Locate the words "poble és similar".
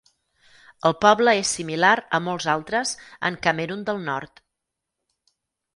1.03-1.91